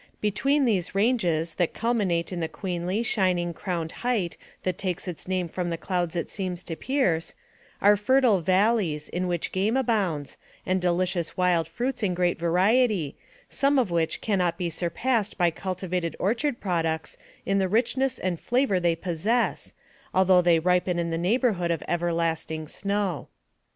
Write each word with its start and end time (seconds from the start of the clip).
Between 0.19 0.65
these 0.65 0.95
ranges, 0.95 1.53
that 1.53 1.75
cul 1.75 1.93
minate 1.93 2.31
in 2.31 2.39
the 2.39 2.47
queenly, 2.47 3.03
shining 3.03 3.53
crowned 3.53 3.91
height 4.01 4.35
that 4.63 4.79
takes 4.79 5.07
its 5.07 5.27
name 5.27 5.47
from 5.47 5.69
the 5.69 5.77
clouds 5.77 6.15
it 6.15 6.27
seems 6.31 6.63
to 6.63 6.75
pierce, 6.75 7.35
are 7.83 7.95
fertile 7.95 8.41
valleys, 8.41 9.09
in 9.09 9.27
which 9.27 9.51
game 9.51 9.77
abounds, 9.77 10.39
and 10.65 10.81
delicious 10.81 11.37
wild 11.37 11.67
fruits 11.67 12.01
in 12.01 12.15
great 12.15 12.39
variety, 12.39 13.15
some 13.47 13.77
of 13.77 13.91
which 13.91 14.21
can 14.21 14.39
not 14.39 14.57
be 14.57 14.71
surpassed 14.71 15.37
by 15.37 15.51
cultivated 15.51 16.15
orchard 16.17 16.59
products 16.59 17.15
in 17.45 17.59
the 17.59 17.69
rich 17.69 17.95
ness 17.95 18.17
and 18.17 18.39
flavor 18.39 18.79
they 18.79 18.95
possess, 18.95 19.71
although 20.15 20.41
they 20.41 20.57
ripen 20.57 20.97
in 20.97 21.09
the 21.09 21.15
neighborhood 21.19 21.69
of 21.69 21.83
everlasting 21.87 22.67
snow. 22.67 23.27